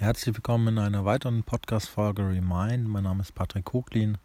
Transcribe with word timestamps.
Herzlich 0.00 0.34
willkommen 0.34 0.68
in 0.68 0.78
einer 0.78 1.04
weiteren 1.04 1.42
Podcast-Folge 1.42 2.26
Remind. 2.26 2.88
Mein 2.88 3.04
Name 3.04 3.20
ist 3.20 3.34
Patrick 3.34 3.66
Koglin. 3.66 4.16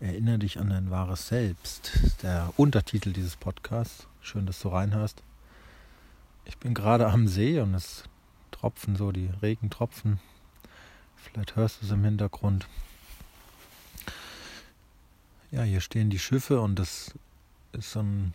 Erinnere 0.00 0.40
dich 0.40 0.60
an 0.60 0.68
dein 0.68 0.90
wahres 0.90 1.28
Selbst. 1.28 1.92
Der 2.22 2.52
Untertitel 2.58 3.14
dieses 3.14 3.36
Podcasts. 3.36 4.06
Schön, 4.20 4.44
dass 4.44 4.60
du 4.60 4.68
reinhörst. 4.68 5.22
Ich 6.44 6.58
bin 6.58 6.74
gerade 6.74 7.06
am 7.06 7.26
See 7.26 7.58
und 7.58 7.72
es 7.72 8.04
tropfen 8.50 8.94
so 8.94 9.12
die 9.12 9.30
Regentropfen. 9.40 10.20
Vielleicht 11.16 11.56
hörst 11.56 11.80
du 11.80 11.86
es 11.86 11.92
im 11.92 12.04
Hintergrund. 12.04 12.68
Ja, 15.52 15.62
hier 15.62 15.80
stehen 15.80 16.10
die 16.10 16.18
Schiffe 16.18 16.60
und 16.60 16.78
das 16.78 17.14
ist 17.72 17.92
so 17.92 18.00
ein 18.00 18.34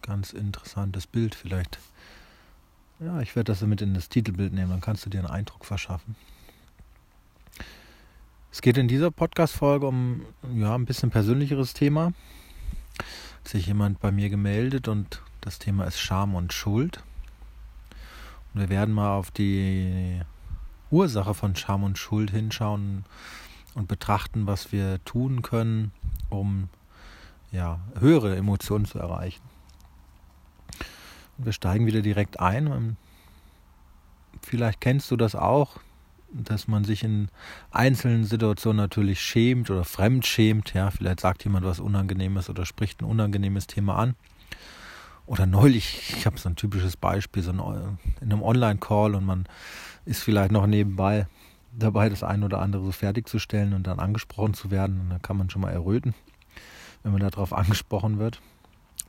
ganz 0.00 0.32
interessantes 0.32 1.06
Bild. 1.06 1.34
Vielleicht 1.34 1.78
ja, 3.00 3.20
ich 3.20 3.34
werde 3.34 3.52
das 3.52 3.62
mit 3.62 3.80
in 3.80 3.94
das 3.94 4.08
Titelbild 4.08 4.52
nehmen, 4.52 4.70
dann 4.70 4.80
kannst 4.80 5.04
du 5.06 5.10
dir 5.10 5.18
einen 5.18 5.28
Eindruck 5.28 5.64
verschaffen. 5.64 6.16
Es 8.52 8.62
geht 8.62 8.76
in 8.76 8.88
dieser 8.88 9.10
Podcast-Folge 9.10 9.86
um 9.86 10.22
ja, 10.54 10.74
ein 10.74 10.84
bisschen 10.84 11.10
persönlicheres 11.10 11.72
Thema. 11.72 12.12
Hat 12.98 13.48
sich 13.48 13.66
jemand 13.66 14.00
bei 14.00 14.10
mir 14.10 14.28
gemeldet 14.28 14.88
und 14.88 15.22
das 15.40 15.58
Thema 15.58 15.84
ist 15.84 16.00
Scham 16.00 16.34
und 16.34 16.52
Schuld. 16.52 17.02
Und 18.52 18.60
wir 18.60 18.68
werden 18.68 18.92
mal 18.92 19.16
auf 19.16 19.30
die 19.30 20.20
Ursache 20.90 21.34
von 21.34 21.54
Scham 21.54 21.84
und 21.84 21.96
Schuld 21.96 22.32
hinschauen 22.32 23.04
und 23.74 23.86
betrachten, 23.86 24.46
was 24.46 24.72
wir 24.72 25.02
tun 25.04 25.42
können, 25.42 25.92
um 26.28 26.68
ja, 27.52 27.80
höhere 27.98 28.36
Emotionen 28.36 28.84
zu 28.84 28.98
erreichen. 28.98 29.42
Wir 31.42 31.52
steigen 31.52 31.86
wieder 31.86 32.02
direkt 32.02 32.40
ein. 32.40 32.96
Vielleicht 34.42 34.80
kennst 34.80 35.10
du 35.10 35.16
das 35.16 35.34
auch, 35.34 35.78
dass 36.32 36.68
man 36.68 36.84
sich 36.84 37.02
in 37.02 37.28
einzelnen 37.70 38.24
Situationen 38.24 38.76
natürlich 38.76 39.20
schämt 39.20 39.70
oder 39.70 39.84
fremd 39.84 40.26
schämt. 40.26 40.74
Ja, 40.74 40.90
vielleicht 40.90 41.20
sagt 41.20 41.44
jemand 41.44 41.66
was 41.66 41.80
Unangenehmes 41.80 42.48
oder 42.48 42.66
spricht 42.66 43.00
ein 43.00 43.06
unangenehmes 43.06 43.66
Thema 43.66 43.96
an. 43.96 44.14
Oder 45.26 45.46
neulich, 45.46 46.14
ich 46.16 46.26
habe 46.26 46.38
so 46.38 46.48
ein 46.48 46.56
typisches 46.56 46.96
Beispiel, 46.96 47.42
so 47.42 47.52
in 47.52 47.60
einem 48.20 48.42
Online-Call 48.42 49.14
und 49.14 49.24
man 49.24 49.46
ist 50.04 50.22
vielleicht 50.22 50.50
noch 50.50 50.66
nebenbei 50.66 51.26
dabei, 51.72 52.08
das 52.08 52.24
ein 52.24 52.42
oder 52.42 52.60
andere 52.60 52.84
so 52.84 52.92
fertigzustellen 52.92 53.72
und 53.74 53.86
dann 53.86 54.00
angesprochen 54.00 54.54
zu 54.54 54.70
werden. 54.70 55.00
Und 55.00 55.10
da 55.10 55.18
kann 55.18 55.36
man 55.36 55.48
schon 55.48 55.62
mal 55.62 55.70
erröten, 55.70 56.14
wenn 57.02 57.12
man 57.12 57.20
darauf 57.20 57.52
angesprochen 57.52 58.18
wird. 58.18 58.40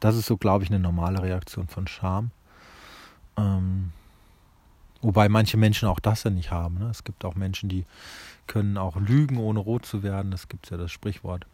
Das 0.02 0.18
ist 0.18 0.26
so, 0.26 0.36
glaube 0.36 0.66
ich, 0.66 0.70
eine 0.70 0.80
normale 0.80 1.22
Reaktion 1.22 1.68
von 1.68 1.88
Scham. 1.88 2.32
Ähm, 3.38 3.92
wobei 5.02 5.30
manche 5.30 5.58
Menschen 5.58 5.88
auch 5.88 6.00
das 6.00 6.24
ja 6.24 6.32
nicht 6.32 6.52
haben. 6.52 6.80
Ne? 6.80 6.90
Es 6.90 7.04
gibt 7.04 7.24
auch 7.24 7.36
Menschen, 7.36 7.70
die 7.70 7.86
können 8.48 8.78
auch 8.78 8.98
lügen, 8.98 9.38
ohne 9.38 9.60
rot 9.60 9.86
zu 9.86 10.04
werden. 10.04 10.32
Das 10.32 10.50
gibt 10.50 10.70
ja 10.72 10.78
das 10.78 10.92
Sprichwort. 10.92 11.46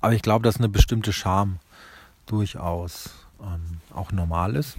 Aber 0.00 0.14
ich 0.14 0.22
glaube, 0.22 0.44
dass 0.44 0.58
eine 0.58 0.68
bestimmte 0.68 1.12
Scham 1.12 1.58
durchaus 2.26 3.10
ähm, 3.40 3.80
auch 3.92 4.12
normal 4.12 4.54
ist. 4.54 4.76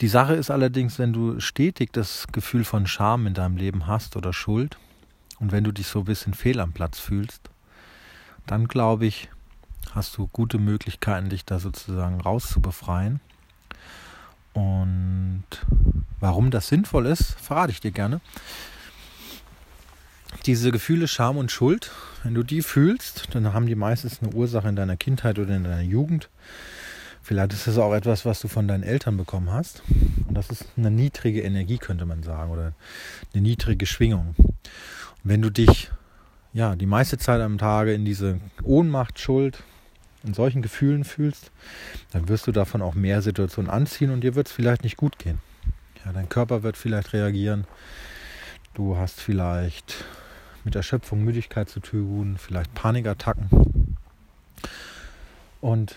Die 0.00 0.08
Sache 0.08 0.34
ist 0.34 0.50
allerdings, 0.50 1.00
wenn 1.00 1.12
du 1.12 1.40
stetig 1.40 1.92
das 1.92 2.28
Gefühl 2.30 2.64
von 2.64 2.86
Scham 2.86 3.26
in 3.26 3.34
deinem 3.34 3.56
Leben 3.56 3.88
hast 3.88 4.16
oder 4.16 4.32
Schuld 4.32 4.78
und 5.40 5.50
wenn 5.50 5.64
du 5.64 5.72
dich 5.72 5.88
so 5.88 6.00
ein 6.00 6.04
bisschen 6.04 6.34
fehl 6.34 6.60
am 6.60 6.72
Platz 6.72 7.00
fühlst, 7.00 7.50
dann 8.46 8.68
glaube 8.68 9.06
ich, 9.06 9.28
hast 9.94 10.16
du 10.16 10.28
gute 10.28 10.58
Möglichkeiten, 10.58 11.28
dich 11.28 11.44
da 11.44 11.58
sozusagen 11.58 12.20
rauszubefreien. 12.20 13.20
Und 14.54 15.44
warum 16.20 16.50
das 16.50 16.68
sinnvoll 16.68 17.06
ist, 17.06 17.32
verrate 17.40 17.72
ich 17.72 17.80
dir 17.80 17.90
gerne. 17.92 18.20
Diese 20.46 20.72
Gefühle 20.72 21.08
Scham 21.08 21.36
und 21.36 21.50
Schuld, 21.50 21.90
wenn 22.22 22.34
du 22.34 22.42
die 22.42 22.62
fühlst, 22.62 23.28
dann 23.34 23.52
haben 23.52 23.66
die 23.66 23.74
meistens 23.74 24.22
eine 24.22 24.32
Ursache 24.32 24.68
in 24.68 24.76
deiner 24.76 24.96
Kindheit 24.96 25.38
oder 25.38 25.54
in 25.54 25.64
deiner 25.64 25.82
Jugend. 25.82 26.28
Vielleicht 27.22 27.52
ist 27.52 27.68
es 27.68 27.78
auch 27.78 27.94
etwas, 27.94 28.24
was 28.24 28.40
du 28.40 28.48
von 28.48 28.66
deinen 28.66 28.82
Eltern 28.82 29.16
bekommen 29.16 29.52
hast. 29.52 29.82
Und 30.26 30.34
das 30.34 30.50
ist 30.50 30.66
eine 30.76 30.90
niedrige 30.90 31.42
Energie, 31.42 31.78
könnte 31.78 32.04
man 32.04 32.22
sagen, 32.22 32.50
oder 32.50 32.72
eine 33.32 33.42
niedrige 33.42 33.86
Schwingung. 33.86 34.34
Und 34.38 34.54
wenn 35.22 35.40
du 35.40 35.50
dich 35.50 35.90
ja 36.52 36.74
die 36.74 36.86
meiste 36.86 37.18
Zeit 37.18 37.40
am 37.40 37.58
Tage 37.58 37.94
in 37.94 38.04
diese 38.04 38.40
Ohnmacht, 38.64 39.20
Schuld, 39.20 39.62
in 40.24 40.34
solchen 40.34 40.62
Gefühlen 40.62 41.04
fühlst, 41.04 41.50
dann 42.12 42.28
wirst 42.28 42.46
du 42.46 42.52
davon 42.52 42.82
auch 42.82 42.94
mehr 42.94 43.22
Situationen 43.22 43.70
anziehen 43.70 44.10
und 44.10 44.22
dir 44.22 44.34
wird 44.34 44.48
es 44.48 44.52
vielleicht 44.52 44.84
nicht 44.84 44.96
gut 44.96 45.18
gehen. 45.18 45.38
Ja, 46.04 46.12
dein 46.12 46.28
Körper 46.28 46.62
wird 46.62 46.76
vielleicht 46.76 47.12
reagieren. 47.12 47.66
Du 48.74 48.96
hast 48.96 49.20
vielleicht 49.20 50.04
mit 50.64 50.74
Erschöpfung, 50.74 51.24
Müdigkeit 51.24 51.68
zu 51.68 51.80
tun, 51.80 52.36
vielleicht 52.38 52.74
Panikattacken. 52.74 53.96
Und 55.60 55.96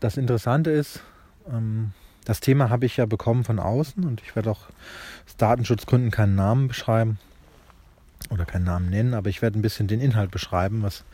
das 0.00 0.16
Interessante 0.16 0.70
ist, 0.70 1.02
ähm, 1.50 1.92
das 2.24 2.40
Thema 2.40 2.70
habe 2.70 2.86
ich 2.86 2.96
ja 2.96 3.06
bekommen 3.06 3.44
von 3.44 3.58
außen 3.58 4.04
und 4.04 4.20
ich 4.20 4.34
werde 4.34 4.50
auch 4.50 4.68
aus 5.26 5.36
Datenschutzgründen 5.36 6.10
keinen 6.10 6.34
Namen 6.34 6.66
beschreiben 6.66 7.18
oder 8.30 8.44
keinen 8.44 8.64
Namen 8.64 8.90
nennen, 8.90 9.14
aber 9.14 9.30
ich 9.30 9.42
werde 9.42 9.58
ein 9.58 9.62
bisschen 9.62 9.86
den 9.86 10.00
Inhalt 10.00 10.32
beschreiben, 10.32 10.82
was 10.82 11.04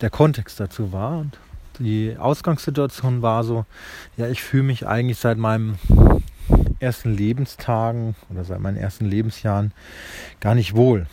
der 0.00 0.10
Kontext 0.10 0.58
dazu 0.58 0.92
war. 0.92 1.18
Und 1.18 1.38
die 1.78 2.16
Ausgangssituation 2.18 3.22
war 3.22 3.44
so, 3.44 3.64
ja, 4.16 4.28
ich 4.28 4.42
fühle 4.42 4.64
mich 4.64 4.86
eigentlich 4.86 5.18
seit 5.18 5.38
meinem 5.38 5.76
ersten 6.80 7.14
Lebenstagen 7.14 8.14
oder 8.28 8.44
seit 8.44 8.60
meinen 8.60 8.76
ersten 8.76 9.04
Lebensjahren 9.04 9.72
gar 10.40 10.54
nicht 10.54 10.74
wohl. 10.74 11.06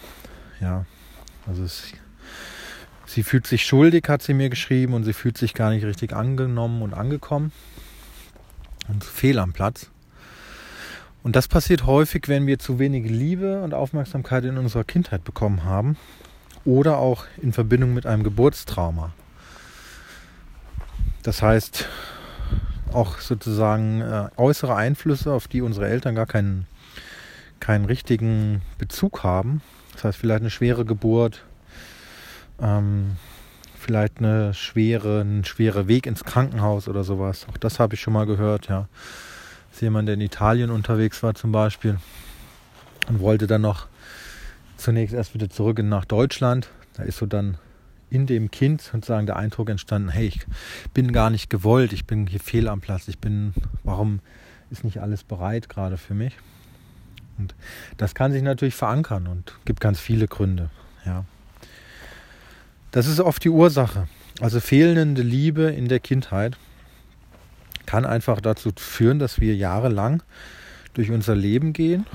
Ja, 0.59 0.85
also 1.47 1.63
es, 1.63 1.93
sie 3.05 3.23
fühlt 3.23 3.47
sich 3.47 3.65
schuldig, 3.65 4.07
hat 4.07 4.21
sie 4.21 4.33
mir 4.33 4.49
geschrieben, 4.49 4.93
und 4.93 5.03
sie 5.03 5.13
fühlt 5.13 5.37
sich 5.37 5.53
gar 5.53 5.69
nicht 5.69 5.85
richtig 5.85 6.13
angenommen 6.13 6.81
und 6.81 6.93
angekommen 6.93 7.51
und 8.87 9.03
fehl 9.03 9.39
am 9.39 9.53
Platz. 9.53 9.89
Und 11.21 11.35
das 11.35 11.47
passiert 11.47 11.85
häufig, 11.85 12.27
wenn 12.27 12.47
wir 12.47 12.59
zu 12.59 12.79
wenig 12.79 13.09
Liebe 13.09 13.61
und 13.61 13.73
Aufmerksamkeit 13.73 14.45
in 14.45 14.57
unserer 14.57 14.83
Kindheit 14.83 15.23
bekommen 15.23 15.63
haben 15.63 15.97
oder 16.65 16.97
auch 16.97 17.25
in 17.41 17.53
Verbindung 17.53 17.93
mit 17.93 18.05
einem 18.05 18.23
Geburtstrauma. 18.23 19.13
Das 21.29 21.43
heißt, 21.43 21.85
auch 22.91 23.19
sozusagen 23.19 24.01
äh, 24.01 24.29
äußere 24.35 24.75
Einflüsse, 24.75 25.31
auf 25.31 25.47
die 25.47 25.61
unsere 25.61 25.87
Eltern 25.87 26.15
gar 26.15 26.25
keinen, 26.25 26.65
keinen 27.59 27.85
richtigen 27.85 28.63
Bezug 28.79 29.21
haben. 29.21 29.61
Das 29.93 30.05
heißt, 30.05 30.17
vielleicht 30.17 30.41
eine 30.41 30.49
schwere 30.49 30.85
Geburt, 30.85 31.43
ähm, 32.59 33.17
vielleicht 33.77 34.17
eine 34.17 34.55
schwere, 34.55 35.21
ein 35.21 35.45
schwerer 35.45 35.87
Weg 35.87 36.07
ins 36.07 36.23
Krankenhaus 36.23 36.87
oder 36.87 37.03
sowas. 37.03 37.45
Auch 37.47 37.57
das 37.57 37.79
habe 37.79 37.93
ich 37.93 38.01
schon 38.01 38.13
mal 38.13 38.25
gehört, 38.25 38.67
ja. 38.67 38.87
Dass 39.69 39.81
jemand, 39.81 40.07
der 40.07 40.15
in 40.15 40.21
Italien 40.21 40.71
unterwegs 40.71 41.21
war 41.21 41.35
zum 41.35 41.51
Beispiel 41.51 41.99
und 43.07 43.19
wollte 43.19 43.45
dann 43.45 43.61
noch 43.61 43.85
zunächst 44.77 45.13
erst 45.13 45.35
wieder 45.35 45.51
zurück 45.51 45.77
nach 45.83 46.05
Deutschland. 46.05 46.71
Da 46.95 47.03
ist 47.03 47.19
so 47.19 47.27
dann 47.27 47.59
in 48.09 48.25
dem 48.25 48.51
Kind 48.51 48.81
sozusagen 48.81 49.25
der 49.25 49.35
Eindruck 49.35 49.69
entstanden, 49.69 50.09
hey, 50.09 50.27
ich 50.27 50.41
bin 50.93 51.11
gar 51.11 51.29
nicht 51.29 51.49
gewollt, 51.49 51.93
ich 51.93 52.05
bin 52.05 52.27
hier 52.27 52.39
fehl 52.39 52.67
am 52.67 52.81
Platz, 52.81 53.07
ich 53.07 53.19
bin, 53.19 53.53
warum 53.83 54.19
ist 54.69 54.83
nicht 54.83 54.99
alles 54.99 55.23
bereit 55.23 55.69
gerade 55.69 55.97
für 55.97 56.13
mich? 56.13 56.37
Und 57.37 57.55
das 57.97 58.15
kann 58.15 58.31
sich 58.31 58.41
natürlich 58.41 58.75
verankern 58.75 59.27
und 59.27 59.53
gibt 59.65 59.79
ganz 59.79 59.99
viele 59.99 60.27
Gründe, 60.27 60.69
ja. 61.05 61.25
Das 62.91 63.05
ist 63.05 63.19
oft 63.19 63.43
die 63.43 63.49
Ursache. 63.49 64.07
Also 64.41 64.59
fehlende 64.59 65.21
Liebe 65.21 65.63
in 65.63 65.87
der 65.87 65.99
Kindheit 65.99 66.57
kann 67.85 68.05
einfach 68.05 68.41
dazu 68.41 68.71
führen, 68.75 69.19
dass 69.19 69.39
wir 69.39 69.55
jahrelang 69.55 70.23
durch 70.93 71.11
unser 71.11 71.35
Leben 71.35 71.73
gehen 71.73 72.07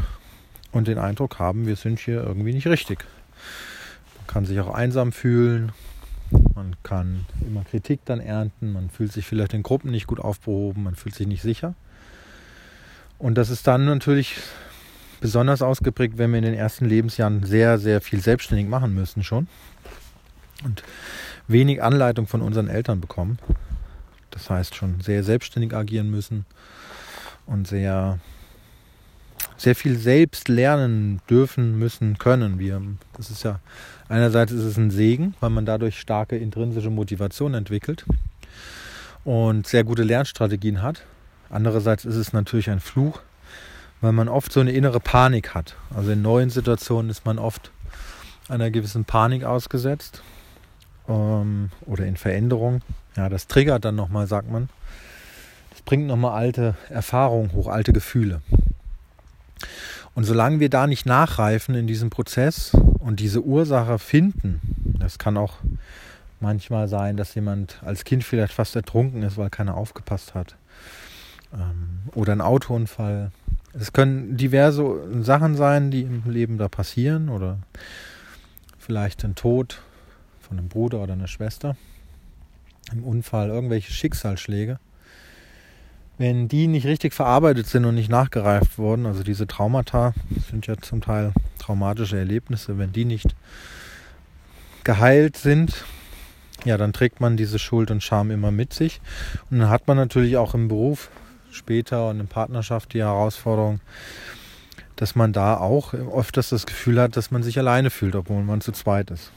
und 0.72 0.88
den 0.88 0.99
Eindruck 0.99 1.38
haben, 1.38 1.67
wir 1.67 1.76
sind 1.76 2.00
hier 2.00 2.23
irgendwie 2.23 2.52
nicht 2.52 2.67
richtig 2.67 3.05
kann 4.34 4.46
sich 4.46 4.58
auch 4.58 4.75
einsam 4.75 5.12
fühlen. 5.12 5.70
Man 6.56 6.75
kann 6.82 7.25
immer 7.46 7.62
Kritik 7.62 8.00
dann 8.04 8.19
ernten. 8.19 8.72
Man 8.72 8.90
fühlt 8.90 9.12
sich 9.12 9.25
vielleicht 9.26 9.54
in 9.54 9.62
Gruppen 9.62 9.92
nicht 9.92 10.08
gut 10.08 10.19
aufgehoben. 10.19 10.82
Man 10.82 10.96
fühlt 10.96 11.14
sich 11.14 11.28
nicht 11.28 11.40
sicher. 11.40 11.75
Und 13.16 13.36
das 13.36 13.48
ist 13.48 13.64
dann 13.69 13.84
natürlich 13.84 14.34
besonders 15.20 15.62
ausgeprägt, 15.62 16.19
wenn 16.19 16.32
wir 16.32 16.38
in 16.38 16.44
den 16.44 16.54
ersten 16.54 16.84
Lebensjahren 16.84 17.44
sehr, 17.44 17.78
sehr 17.78 18.00
viel 18.00 18.20
selbstständig 18.20 18.66
machen 18.66 18.92
müssen 18.92 19.22
schon. 19.22 19.46
Und 20.64 20.82
wenig 21.46 21.81
Anleitung 21.81 22.26
von 22.26 22.42
unseren 22.42 22.66
Eltern 22.66 23.00
bekommen. 23.00 23.38
Das 24.32 24.50
heißt 24.50 24.75
schon 24.75 25.00
sehr 25.00 25.22
selbstständig 25.22 25.72
agieren 25.75 26.10
müssen 26.10 26.44
und 27.46 27.69
sehr 27.69 28.19
sehr 29.56 29.75
viel 29.75 29.97
selbst 29.97 30.49
lernen 30.49 31.21
dürfen, 31.31 31.79
müssen, 31.79 32.19
können. 32.19 32.59
Wir, 32.59 32.81
das 33.17 33.31
ist 33.31 33.45
ja 33.45 33.61
einerseits 34.09 34.53
ist 34.53 34.65
es 34.65 34.77
ein 34.77 34.91
Segen, 34.91 35.35
weil 35.41 35.51
man 35.51 35.67
dadurch 35.67 35.99
starke 35.99 36.37
intrinsische 36.37 36.91
Motivation 36.91 37.55
entwickelt 37.55 38.05
und 39.25 39.67
sehr 39.67 39.85
gute 39.85 40.03
Lernstrategien 40.03 40.83
hat. 40.83 41.03
Andererseits 41.51 42.05
ist 42.05 42.17
es 42.17 42.33
natürlich 42.33 42.71
ein 42.71 42.81
Fluch, 42.81 43.21
weil 44.01 44.12
man 44.12 44.29
oft 44.29 44.53
so 44.53 44.61
eine 44.61 44.73
innere 44.73 45.01
Panik 45.01 45.55
hat. 45.55 45.77
Also 45.95 46.12
in 46.12 46.23
neuen 46.23 46.51
Situationen 46.51 47.11
ist 47.11 47.25
man 47.25 47.39
oft 47.39 47.71
einer 48.49 48.71
gewissen 48.71 49.05
Panik 49.05 49.45
ausgesetzt 49.45 50.23
ähm, 51.09 51.71
oder 51.87 52.06
in 52.06 52.17
Veränderung. 52.17 52.83
Ja, 53.17 53.29
das 53.29 53.47
triggert 53.47 53.85
dann 53.85 53.95
nochmal, 53.95 54.27
sagt 54.27 54.51
man. 54.51 54.69
Das 55.71 55.83
bringt 55.83 56.06
nochmal 56.06 56.33
alte 56.33 56.75
Erfahrungen 56.89 57.53
hoch, 57.53 57.69
alte 57.69 57.93
Gefühle. 57.93 58.43
Und 60.15 60.25
solange 60.25 60.61
wir 60.61 60.71
da 60.71 60.87
nicht 60.87 61.06
nachreifen 61.06 61.75
in 61.75 61.87
diesem 61.87 62.11
Prozess 62.11 62.73
und 62.99 63.21
diese 63.21 63.43
Ursache 63.43 63.99
finden, 63.99 64.61
das 64.99 65.19
kann 65.19 65.37
auch 65.37 65.55
manchmal 66.41 66.89
sein, 66.89 67.17
dass 67.17 67.35
jemand 67.35 67.83
als 67.85 68.05
Kind 68.05 68.23
vielleicht 68.23 68.53
fast 68.53 68.77
ertrunken 68.77 69.23
ist, 69.23 69.37
weil 69.37 69.51
keiner 69.51 69.77
aufgepasst 69.77 70.35
hat. 70.35 70.56
Ähm, 71.53 72.11
oder 72.15 72.33
ein 72.33 72.41
Autounfall. 72.41 73.33
Es 73.73 73.93
können 73.93 74.37
diverse 74.37 75.23
Sachen 75.23 75.56
sein, 75.56 75.91
die 75.91 76.03
im 76.03 76.23
Leben 76.31 76.59
da 76.59 76.69
passieren 76.69 77.29
oder 77.29 77.59
vielleicht 78.79 79.25
ein 79.25 79.35
Tod 79.35 79.81
von 80.41 80.59
einem 80.59 80.69
Bruder 80.69 81.03
oder 81.03 81.15
einer 81.15 81.27
Schwester, 81.27 81.77
im 82.93 83.03
Unfall, 83.03 83.49
irgendwelche 83.49 83.93
Schicksalsschläge. 83.93 84.79
Wenn 86.16 86.46
die 86.46 86.69
nicht 86.69 86.87
richtig 86.87 87.12
verarbeitet 87.12 87.66
sind 87.66 87.84
und 87.84 87.96
nicht 87.96 88.08
nachgereift 88.08 88.78
wurden, 88.78 89.06
also 89.06 89.25
diese 89.25 89.46
Traumata 89.46 90.14
sind 90.49 90.66
ja 90.66 90.76
zum 90.76 91.00
Teil 91.00 91.32
traumatische 91.58 92.16
Erlebnisse, 92.16 92.78
wenn 92.78 92.93
die 92.93 93.05
nicht 93.05 93.34
geheilt 94.84 95.37
sind, 95.37 95.84
ja, 96.64 96.76
dann 96.76 96.93
trägt 96.93 97.20
man 97.20 97.37
diese 97.37 97.58
Schuld 97.58 97.90
und 97.90 98.02
Scham 98.02 98.31
immer 98.31 98.50
mit 98.50 98.72
sich. 98.72 99.00
Und 99.50 99.58
dann 99.58 99.69
hat 99.69 99.87
man 99.87 99.96
natürlich 99.96 100.37
auch 100.37 100.55
im 100.55 100.69
Beruf 100.69 101.11
später 101.50 102.08
und 102.08 102.20
in 102.20 102.26
Partnerschaft 102.26 102.94
die 102.94 103.00
Herausforderung, 103.00 103.81
dass 104.96 105.14
man 105.14 105.32
da 105.32 105.56
auch 105.56 105.94
öfters 105.94 106.50
das 106.50 106.67
Gefühl 106.67 107.00
hat, 107.00 107.17
dass 107.17 107.31
man 107.31 107.43
sich 107.43 107.58
alleine 107.58 107.90
fühlt, 107.90 108.14
obwohl 108.14 108.43
man 108.43 108.60
zu 108.60 108.72
zweit 108.72 109.10
ist. 109.10 109.31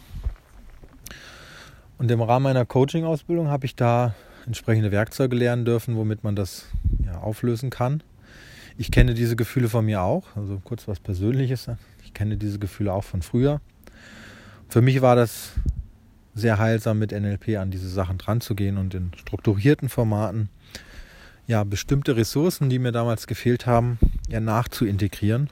Und 1.98 2.12
im 2.12 2.22
Rahmen 2.22 2.44
meiner 2.44 2.66
Coaching-Ausbildung 2.66 3.50
habe 3.50 3.66
ich 3.66 3.76
da 3.76 4.14
entsprechende 4.48 4.92
Werkzeuge 4.92 5.36
lernen 5.36 5.66
dürfen, 5.66 5.96
womit 5.96 6.24
man 6.24 6.36
das 6.36 6.66
ja, 7.06 7.20
auflösen 7.20 7.70
kann. 7.70 8.02
Ich 8.78 8.92
kenne 8.92 9.14
diese 9.14 9.36
Gefühle 9.36 9.70
von 9.70 9.86
mir 9.86 10.02
auch, 10.02 10.36
also 10.36 10.62
kurz 10.64 10.88
was 10.88 11.00
Persönliches. 11.00 11.70
Ich 12.04 12.14
kenne 12.14 12.38
diese 12.38 12.58
Gefühle 12.58 12.94
auch 12.94 13.04
von 13.04 13.22
früher. 13.22 13.60
Für 14.70 14.82
mich 14.82 15.02
war 15.02 15.16
das 15.16 15.52
sehr 16.34 16.60
heilsam, 16.60 17.00
mit 17.00 17.12
NLP 17.12 17.58
an 17.58 17.72
diese 17.72 17.90
Sachen 17.90 18.18
dran 18.18 18.42
zu 18.42 18.56
gehen 18.56 18.78
und 18.78 18.94
in 18.94 19.12
strukturierten 19.18 19.90
Formaten 19.90 20.50
ja 21.48 21.64
bestimmte 21.64 22.16
Ressourcen, 22.16 22.70
die 22.70 22.80
mir 22.80 22.92
damals 22.92 23.28
gefehlt 23.28 23.66
haben, 23.66 23.98
ja 24.30 24.40
nachzuintegrieren. 24.40 25.50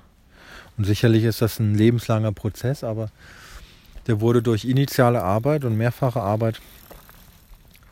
Und 0.77 0.85
sicherlich 0.85 1.23
ist 1.23 1.41
das 1.41 1.59
ein 1.59 1.73
lebenslanger 1.73 2.31
Prozess, 2.31 2.83
aber 2.83 3.09
der 4.07 4.21
wurde 4.21 4.43
durch 4.43 4.65
initiale 4.65 5.23
Arbeit 5.23 5.65
und 5.65 5.75
mehrfache 5.75 6.21
Arbeit 6.21 6.61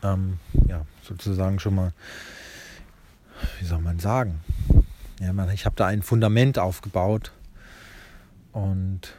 ähm, 0.04 0.38
ja, 0.68 0.86
sozusagen 1.02 1.58
schon 1.58 1.74
mal, 1.74 1.92
wie 3.58 3.64
soll 3.64 3.80
man 3.80 3.98
sagen, 3.98 4.40
ja, 5.20 5.32
man, 5.32 5.50
ich 5.50 5.64
habe 5.64 5.76
da 5.76 5.86
ein 5.86 6.02
Fundament 6.02 6.58
aufgebaut 6.58 7.32
und 8.52 9.14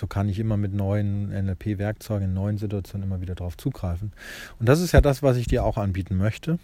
so 0.00 0.06
kann 0.06 0.30
ich 0.30 0.38
immer 0.38 0.56
mit 0.56 0.72
neuen 0.72 1.28
NLP-Werkzeugen 1.28 2.28
in 2.28 2.34
neuen 2.34 2.56
Situationen 2.56 3.06
immer 3.06 3.20
wieder 3.20 3.34
darauf 3.34 3.58
zugreifen. 3.58 4.12
Und 4.58 4.66
das 4.66 4.80
ist 4.80 4.92
ja 4.92 5.02
das, 5.02 5.22
was 5.22 5.36
ich 5.36 5.46
dir 5.46 5.62
auch 5.62 5.76
anbieten 5.76 6.16
möchte. 6.16 6.58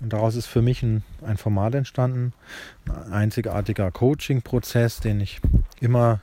Und 0.00 0.12
daraus 0.12 0.36
ist 0.36 0.46
für 0.46 0.62
mich 0.62 0.82
ein, 0.82 1.02
ein 1.22 1.36
Format 1.36 1.74
entstanden, 1.74 2.32
ein 2.86 3.12
einzigartiger 3.12 3.90
Coaching-Prozess, 3.90 5.00
den 5.00 5.20
ich 5.20 5.40
immer 5.80 6.20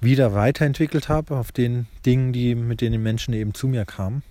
wieder 0.00 0.32
weiterentwickelt 0.32 1.10
habe 1.10 1.36
auf 1.36 1.52
den 1.52 1.86
Dingen, 2.06 2.32
die, 2.32 2.54
mit 2.54 2.80
denen 2.80 2.92
die 2.92 2.98
Menschen 2.98 3.34
eben 3.34 3.52
zu 3.52 3.68
mir 3.68 3.84
kamen, 3.84 4.22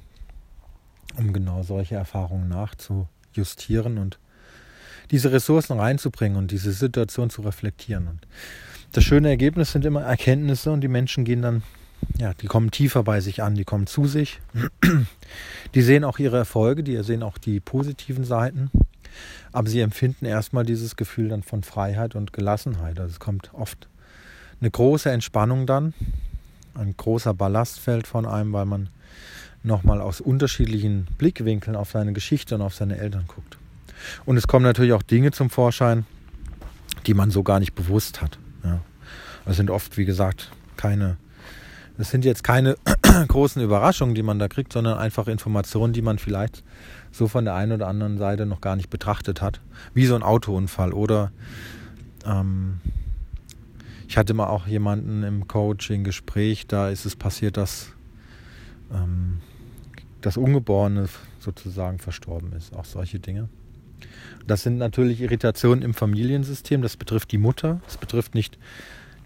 um 1.18 1.34
genau 1.34 1.64
solche 1.64 1.96
Erfahrungen 1.96 2.48
nachzujustieren 2.50 3.98
und 3.98 4.20
diese 5.12 5.32
Ressourcen 5.32 5.78
reinzubringen 5.78 6.38
und 6.38 6.52
diese 6.52 6.72
Situation 6.72 7.30
zu 7.30 7.42
reflektieren. 7.42 8.08
Und 8.08 8.28
das 8.94 9.04
schöne 9.04 9.30
Ergebnis 9.30 9.72
sind 9.72 9.86
immer 9.86 10.02
Erkenntnisse 10.02 10.72
und 10.72 10.82
die 10.82 10.88
Menschen 10.88 11.26
gehen 11.26 11.42
dann, 11.42 11.64
ja, 12.18 12.34
die 12.34 12.48
kommen 12.48 12.72
tiefer 12.72 13.04
bei 13.04 13.22
sich 13.22 13.44
an, 13.44 13.56
die 13.56 13.64
kommen 13.64 13.88
zu 13.88 14.06
sich. 14.06 14.40
Die 15.76 15.82
sehen 15.82 16.04
auch 16.04 16.20
ihre 16.20 16.38
Erfolge, 16.38 16.84
die 16.84 17.02
sehen 17.04 17.24
auch 17.24 17.38
die 17.38 17.62
positiven 17.62 18.26
Seiten, 18.26 18.70
aber 19.54 19.70
sie 19.70 19.80
empfinden 19.80 20.26
erstmal 20.26 20.66
dieses 20.66 20.98
Gefühl 20.98 21.30
dann 21.30 21.44
von 21.44 21.64
Freiheit 21.64 22.16
und 22.16 22.34
Gelassenheit. 22.34 23.00
Also 23.00 23.14
es 23.14 23.20
kommt 23.22 23.54
oft 23.54 23.88
eine 24.60 24.70
große 24.70 25.10
Entspannung 25.10 25.66
dann, 25.66 25.94
ein 26.76 26.96
großer 26.98 27.34
Ballastfeld 27.34 28.08
von 28.08 28.26
einem, 28.26 28.52
weil 28.52 28.66
man 28.66 28.90
nochmal 29.64 30.02
aus 30.02 30.22
unterschiedlichen 30.22 31.08
Blickwinkeln 31.18 31.76
auf 31.76 31.92
seine 31.92 32.14
Geschichte 32.14 32.56
und 32.56 32.62
auf 32.62 32.74
seine 32.74 32.98
Eltern 32.98 33.26
guckt. 33.28 33.58
Und 34.26 34.38
es 34.38 34.48
kommen 34.48 34.64
natürlich 34.64 34.94
auch 34.94 35.04
Dinge 35.04 35.32
zum 35.32 35.50
Vorschein, 35.50 36.06
die 37.06 37.14
man 37.14 37.32
so 37.32 37.44
gar 37.44 37.60
nicht 37.60 37.76
bewusst 37.76 38.22
hat. 38.22 38.40
Ja. 38.64 38.82
Es 39.46 39.58
sind 39.58 39.70
oft, 39.70 39.98
wie 39.98 40.06
gesagt, 40.06 40.52
keine, 40.78 41.18
es 41.98 42.10
sind 42.10 42.26
jetzt 42.26 42.44
keine 42.44 42.76
großen 43.28 43.62
Überraschungen, 43.62 44.16
die 44.16 44.24
man 44.24 44.40
da 44.40 44.48
kriegt, 44.48 44.74
sondern 44.74 44.98
einfach 44.98 45.28
Informationen, 45.28 45.94
die 45.94 46.02
man 46.02 46.18
vielleicht 46.18 46.64
so 47.12 47.28
von 47.28 47.46
der 47.46 47.56
einen 47.56 47.74
oder 47.74 47.88
anderen 47.88 48.18
Seite 48.18 48.46
noch 48.46 48.62
gar 48.62 48.76
nicht 48.76 48.90
betrachtet 48.90 49.42
hat. 49.42 49.62
Wie 49.94 50.06
so 50.06 50.16
ein 50.16 50.24
Autounfall 50.24 50.94
oder 50.94 51.32
ähm, 52.26 52.80
ich 54.08 54.18
hatte 54.18 54.34
mal 54.34 54.48
auch 54.48 54.68
jemanden 54.68 55.24
im 55.24 55.48
Coaching-Gespräch, 55.48 56.68
da 56.68 56.90
ist 56.90 57.06
es 57.06 57.16
passiert, 57.16 57.58
dass 57.58 57.94
ähm, 58.94 59.40
das 60.22 60.38
Ungeborene 60.38 61.08
sozusagen 61.40 62.00
verstorben 62.00 62.54
ist. 62.54 62.76
Auch 62.76 62.86
solche 62.86 63.20
Dinge. 63.20 63.50
Das 64.48 64.64
sind 64.64 64.78
natürlich 64.78 65.22
Irritationen 65.22 65.84
im 65.84 65.94
Familiensystem. 65.94 66.82
Das 66.82 66.98
betrifft 66.98 67.32
die 67.32 67.38
Mutter. 67.38 67.82
Das 67.86 67.98
betrifft 67.98 68.36
nicht 68.36 68.58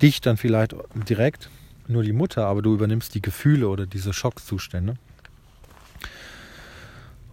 dich 0.01 0.21
dann 0.21 0.37
vielleicht 0.37 0.75
direkt, 1.07 1.49
nur 1.87 2.03
die 2.03 2.13
Mutter, 2.13 2.47
aber 2.47 2.61
du 2.61 2.73
übernimmst 2.73 3.15
die 3.15 3.21
Gefühle 3.21 3.69
oder 3.69 3.85
diese 3.85 4.11
Schockzustände. 4.13 4.95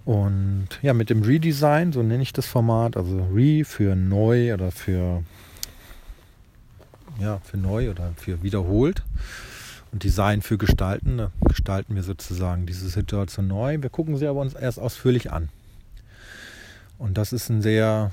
Und 0.05 0.69
ja, 0.82 0.94
mit 0.94 1.11
dem 1.11 1.23
Redesign, 1.23 1.93
so 1.93 2.03
nenne 2.03 2.23
ich 2.23 2.32
das 2.32 2.47
Format, 2.47 2.97
also 2.97 3.29
Re 3.32 3.65
für 3.65 3.94
neu 3.94 4.53
oder 4.53 4.70
für 4.73 5.23
ja, 7.20 7.41
für 7.44 7.56
neu 7.56 7.91
oder 7.91 8.12
für 8.17 8.43
wiederholt. 8.43 9.03
Und 9.93 10.03
Design 10.05 10.43
für 10.43 10.58
Gestalten. 10.58 11.19
Da 11.19 11.31
gestalten 11.46 11.94
wir 11.94 12.03
sozusagen 12.03 12.67
diese 12.67 12.89
Situation 12.89 13.46
neu. 13.46 13.79
Wir 13.81 13.91
gucken 13.91 14.17
sie 14.17 14.27
aber 14.27 14.41
uns 14.41 14.55
erst 14.55 14.79
ausführlich 14.79 15.31
an. 15.31 15.51
Und 16.99 17.19
das 17.19 17.32
ist 17.32 17.51
ein 17.51 17.63
sehr, 17.63 18.11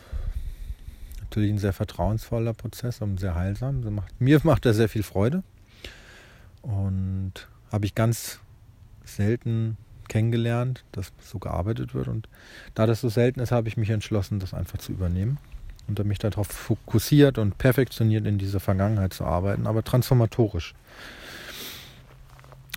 natürlich 1.22 1.52
ein 1.52 1.58
sehr 1.58 1.74
vertrauensvoller 1.74 2.54
Prozess 2.54 3.02
und 3.02 3.20
sehr 3.20 3.36
heilsam. 3.36 3.82
Macht, 3.96 4.20
mir 4.20 4.40
macht 4.44 4.66
er 4.66 4.74
sehr 4.74 4.90
viel 4.90 5.04
Freude. 5.04 5.44
Und 6.62 7.34
habe 7.72 7.86
ich 7.86 7.96
ganz 7.96 8.40
selten 9.06 9.78
kennengelernt, 10.10 10.84
dass 10.92 11.14
so 11.22 11.40
gearbeitet 11.40 11.94
wird. 11.94 12.10
Und 12.10 12.28
da 12.76 12.86
das 12.86 13.00
so 13.00 13.10
selten 13.10 13.40
ist, 13.40 13.52
habe 13.52 13.70
ich 13.70 13.78
mich 13.78 13.90
entschlossen, 13.90 14.40
das 14.40 14.54
einfach 14.54 14.80
zu 14.80 14.92
übernehmen 14.92 15.38
und 15.88 16.04
mich 16.06 16.20
darauf 16.20 16.48
fokussiert 16.48 17.38
und 17.38 17.58
perfektioniert 17.58 18.28
in 18.28 18.38
dieser 18.38 18.60
Vergangenheit 18.60 19.14
zu 19.14 19.24
arbeiten, 19.24 19.68
aber 19.68 19.84
transformatorisch. 19.84 20.74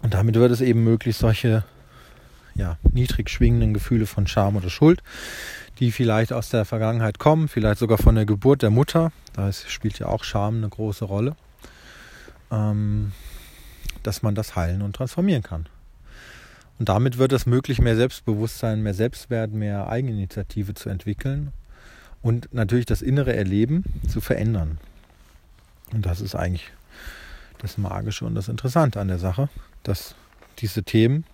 Und 0.02 0.14
damit 0.14 0.34
wird 0.34 0.52
es 0.52 0.60
eben 0.60 0.84
möglich, 0.84 1.16
solche 1.16 1.64
ja, 2.54 2.76
niedrig 2.92 3.30
schwingenden 3.30 3.72
Gefühle 3.72 4.06
von 4.06 4.26
Scham 4.26 4.56
oder 4.56 4.68
Schuld, 4.68 5.02
die 5.78 5.90
vielleicht 5.90 6.32
aus 6.32 6.50
der 6.50 6.64
Vergangenheit 6.64 7.18
kommen, 7.18 7.48
vielleicht 7.48 7.78
sogar 7.78 7.98
von 7.98 8.14
der 8.14 8.26
Geburt 8.26 8.62
der 8.62 8.70
Mutter, 8.70 9.12
da 9.32 9.50
spielt 9.52 9.98
ja 9.98 10.06
auch 10.06 10.24
Scham 10.24 10.56
eine 10.58 10.68
große 10.68 11.04
Rolle, 11.04 11.34
ähm, 12.50 13.12
dass 14.02 14.22
man 14.22 14.34
das 14.34 14.56
heilen 14.56 14.82
und 14.82 14.96
transformieren 14.96 15.42
kann. 15.42 15.66
Und 16.78 16.88
damit 16.88 17.16
wird 17.16 17.32
es 17.32 17.46
möglich, 17.46 17.80
mehr 17.80 17.96
Selbstbewusstsein, 17.96 18.82
mehr 18.82 18.94
Selbstwert, 18.94 19.52
mehr 19.52 19.88
Eigeninitiative 19.88 20.74
zu 20.74 20.88
entwickeln 20.88 21.52
und 22.22 22.52
natürlich 22.52 22.86
das 22.86 23.02
innere 23.02 23.34
Erleben 23.34 23.84
zu 24.08 24.20
verändern. 24.20 24.78
Und 25.92 26.06
das 26.06 26.20
ist 26.20 26.34
eigentlich 26.34 26.72
das 27.58 27.78
Magische 27.78 28.24
und 28.24 28.34
das 28.34 28.48
Interessante 28.48 29.00
an 29.00 29.08
der 29.08 29.18
Sache, 29.18 29.48
dass 29.82 30.14
diese 30.58 30.82
Themen 30.82 31.24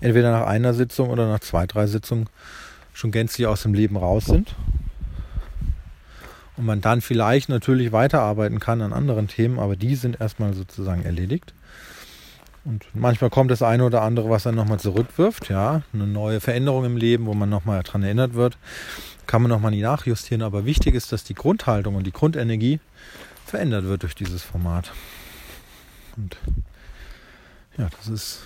entweder 0.00 0.32
nach 0.32 0.46
einer 0.46 0.74
Sitzung 0.74 1.10
oder 1.10 1.28
nach 1.28 1.40
zwei, 1.40 1.66
drei 1.66 1.86
Sitzungen 1.86 2.28
schon 2.92 3.10
gänzlich 3.12 3.46
aus 3.46 3.62
dem 3.62 3.74
Leben 3.74 3.96
raus 3.96 4.26
sind. 4.26 4.54
Und 6.56 6.66
man 6.66 6.80
dann 6.80 7.00
vielleicht 7.00 7.48
natürlich 7.48 7.92
weiterarbeiten 7.92 8.60
kann 8.60 8.82
an 8.82 8.92
anderen 8.92 9.28
Themen, 9.28 9.58
aber 9.58 9.76
die 9.76 9.94
sind 9.94 10.20
erstmal 10.20 10.52
sozusagen 10.52 11.04
erledigt. 11.04 11.54
Und 12.64 12.84
manchmal 12.92 13.30
kommt 13.30 13.50
das 13.50 13.62
eine 13.62 13.84
oder 13.84 14.02
andere, 14.02 14.28
was 14.28 14.42
dann 14.42 14.54
nochmal 14.54 14.78
zurückwirft, 14.78 15.48
ja, 15.48 15.80
eine 15.94 16.06
neue 16.06 16.40
Veränderung 16.40 16.84
im 16.84 16.96
Leben, 16.98 17.24
wo 17.24 17.32
man 17.32 17.48
nochmal 17.48 17.82
daran 17.82 18.02
erinnert 18.02 18.34
wird 18.34 18.58
kann 19.30 19.42
man 19.42 19.48
nochmal 19.48 19.70
nie 19.70 19.82
nachjustieren, 19.82 20.42
aber 20.42 20.64
wichtig 20.64 20.96
ist, 20.96 21.12
dass 21.12 21.22
die 21.22 21.34
Grundhaltung 21.34 21.94
und 21.94 22.04
die 22.04 22.10
Grundenergie 22.10 22.80
verändert 23.46 23.84
wird 23.84 24.02
durch 24.02 24.16
dieses 24.16 24.42
Format. 24.42 24.90
Und 26.16 26.36
ja, 27.76 27.88
das 27.96 28.08
ist 28.08 28.42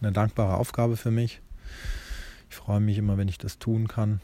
eine 0.00 0.12
dankbare 0.12 0.56
Aufgabe 0.56 0.96
für 0.96 1.10
mich. 1.10 1.40
Ich 2.50 2.56
freue 2.56 2.80
mich 2.80 2.98
immer, 2.98 3.18
wenn 3.18 3.28
ich 3.28 3.38
das 3.38 3.58
tun 3.58 3.88
kann, 3.88 4.20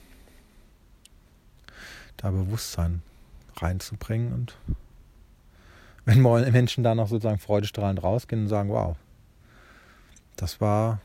da 2.17 2.31
Bewusstsein 2.31 3.03
reinzubringen 3.57 4.33
und 4.33 4.57
wenn 6.05 6.23
Menschen 6.23 6.85
da 6.85 6.95
noch 6.95 7.09
sozusagen 7.09 7.39
freudestrahlend 7.39 8.03
rausgehen 8.03 8.43
und 8.43 8.49
sagen, 8.49 8.69
wow, 8.71 8.97
das 10.37 10.61
war 10.61 11.01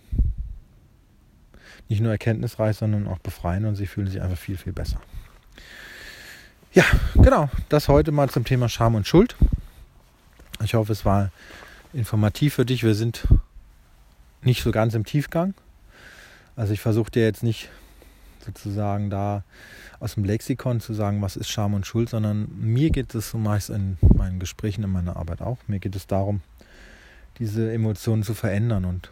nicht 1.87 2.01
nur 2.01 2.11
erkenntnisreich, 2.11 2.77
sondern 2.77 3.07
auch 3.07 3.19
befreiend 3.19 3.65
und 3.65 3.75
sie 3.75 3.87
fühlen 3.87 4.07
sich 4.07 4.21
einfach 4.21 4.37
viel, 4.37 4.57
viel 4.57 4.73
besser. 4.73 4.99
Ja, 6.73 6.83
genau, 7.15 7.49
das 7.69 7.87
heute 7.87 8.11
mal 8.11 8.29
zum 8.29 8.45
Thema 8.45 8.69
Scham 8.69 8.95
und 8.95 9.07
Schuld. 9.07 9.35
Ich 10.63 10.75
hoffe, 10.75 10.91
es 10.91 11.03
war 11.03 11.31
informativ 11.93 12.55
für 12.55 12.65
dich. 12.65 12.83
Wir 12.83 12.95
sind 12.95 13.27
nicht 14.41 14.63
so 14.63 14.71
ganz 14.71 14.93
im 14.93 15.05
Tiefgang. 15.05 15.53
Also 16.55 16.73
ich 16.73 16.81
versuche 16.81 17.11
dir 17.11 17.23
jetzt 17.23 17.43
nicht 17.43 17.69
sozusagen 18.45 19.09
da 19.09 19.43
aus 19.99 20.15
dem 20.15 20.23
Lexikon 20.23 20.79
zu 20.79 20.93
sagen, 20.93 21.21
was 21.21 21.35
ist 21.35 21.49
Scham 21.49 21.73
und 21.73 21.85
Schuld, 21.85 22.09
sondern 22.09 22.47
mir 22.57 22.89
geht 22.89 23.13
es 23.15 23.31
so 23.31 23.37
meist 23.37 23.69
in 23.69 23.97
meinen 24.15 24.39
Gesprächen, 24.39 24.83
in 24.83 24.91
meiner 24.91 25.17
Arbeit 25.17 25.41
auch. 25.41 25.57
Mir 25.67 25.79
geht 25.79 25.95
es 25.95 26.07
darum, 26.07 26.41
diese 27.37 27.71
Emotionen 27.71 28.23
zu 28.23 28.33
verändern 28.33 28.85
und 28.85 29.11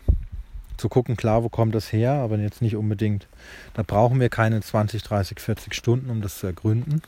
zu 0.78 0.90
gucken, 0.90 1.18
klar, 1.18 1.44
wo 1.44 1.50
kommt 1.50 1.74
das 1.76 1.92
her, 1.92 2.14
aber 2.14 2.38
jetzt 2.38 2.62
nicht 2.62 2.76
unbedingt, 2.76 3.28
da 3.74 3.84
brauchen 3.84 4.20
wir 4.20 4.30
keine 4.30 4.62
20, 4.62 5.02
30, 5.04 5.40
40 5.40 5.74
Stunden, 5.74 6.10
um 6.10 6.22
das 6.22 6.40
zu 6.40 6.48
ergründen, 6.48 7.02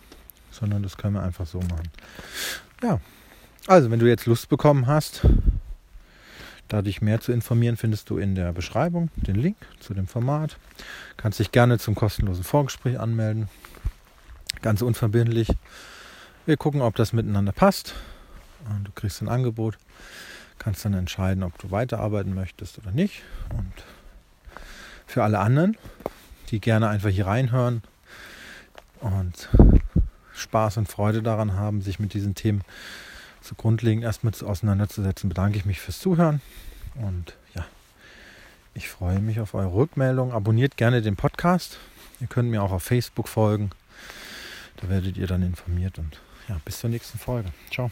sondern 0.52 0.84
das 0.84 0.98
können 0.98 1.14
wir 1.14 1.24
einfach 1.24 1.46
so 1.46 1.60
machen. 1.60 1.90
Ja, 2.82 3.00
also 3.68 3.92
wenn 3.92 4.00
du 4.00 4.08
jetzt 4.08 4.26
Lust 4.26 4.50
bekommen 4.50 4.88
hast, 4.88 5.22
da 6.70 6.82
dich 6.82 7.02
mehr 7.02 7.20
zu 7.20 7.32
informieren, 7.32 7.76
findest 7.76 8.10
du 8.10 8.18
in 8.18 8.36
der 8.36 8.54
Beschreibung 8.54 9.10
den 9.16 9.36
Link 9.36 9.58
zu 9.80 9.94
dem 9.94 10.08
Format. 10.08 10.58
Kannst 11.18 11.40
dich 11.40 11.52
gerne 11.52 11.80
zum 11.80 11.96
kostenlosen 11.96 12.44
Vorgespräch 12.44 13.00
anmelden. 13.00 13.50
Ganz 14.62 14.82
unverbindlich. 14.82 15.50
Wir 16.46 16.58
gucken, 16.58 16.82
ob 16.82 16.96
das 16.96 17.12
miteinander 17.12 17.52
passt. 17.52 17.96
Du 18.84 18.92
kriegst 18.94 19.22
ein 19.22 19.30
Angebot, 19.30 19.78
kannst 20.58 20.86
dann 20.86 20.94
entscheiden, 20.94 21.44
ob 21.44 21.58
du 21.58 21.72
weiterarbeiten 21.72 22.34
möchtest 22.34 22.78
oder 22.78 22.92
nicht. 22.92 23.24
Und 23.52 23.74
für 25.08 25.24
alle 25.24 25.40
anderen, 25.40 25.78
die 26.50 26.60
gerne 26.60 26.90
einfach 26.90 27.10
hier 27.10 27.28
reinhören 27.28 27.82
und 29.00 29.50
Spaß 30.34 30.78
und 30.78 30.88
Freude 30.88 31.24
daran 31.24 31.54
haben, 31.54 31.82
sich 31.82 32.00
mit 32.00 32.14
diesen 32.14 32.36
Themen 32.36 32.64
so 33.42 33.56
grundlegend 33.56 34.04
erstmal 34.04 34.34
auseinanderzusetzen, 34.34 35.30
bedanke 35.30 35.58
ich 35.58 35.66
mich 35.66 35.80
fürs 35.80 36.00
Zuhören. 36.00 36.42
Und 36.96 37.36
ja, 37.56 37.66
ich 38.74 38.90
freue 38.90 39.20
mich 39.20 39.40
auf 39.40 39.54
eure 39.54 39.74
Rückmeldung. 39.74 40.34
Abonniert 40.34 40.78
gerne 40.78 41.02
den 41.02 41.16
Podcast. 41.16 41.78
Ihr 42.20 42.28
könnt 42.28 42.50
mir 42.50 42.62
auch 42.62 42.72
auf 42.72 42.84
Facebook 42.84 43.28
folgen. 43.28 43.72
Da 44.78 44.90
werdet 44.90 45.18
ihr 45.18 45.28
dann 45.28 45.44
informiert. 45.44 45.98
Und 46.00 46.20
ja, 46.48 46.60
bis 46.66 46.80
zur 46.80 46.90
nächsten 46.90 47.20
Folge. 47.20 47.50
Ciao. 47.72 47.92